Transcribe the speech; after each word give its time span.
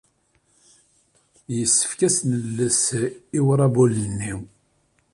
Yessefk 1.57 1.99
ad 2.05 2.05
as-nales 2.13 2.83
i 3.37 3.39
uṛabul-nni. 3.49 4.33